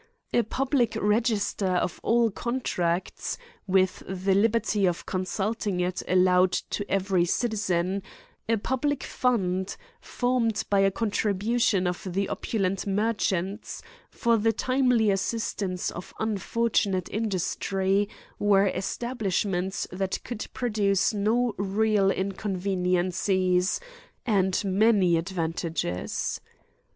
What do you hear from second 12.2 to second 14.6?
opulent merchants, for the